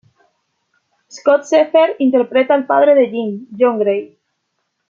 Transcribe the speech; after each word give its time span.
Scott 1.09 1.43
Shepherd 1.45 1.97
interpreta 1.99 2.55
al 2.55 2.65
padre 2.65 2.95
de 2.95 3.11
Jean, 3.11 3.47
John 3.55 3.77
Grey. 3.77 4.17